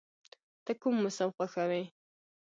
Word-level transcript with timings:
ته 0.63 0.71
کوم 0.81 0.95
موسم 1.01 1.29
خوښوې؟ 1.35 1.83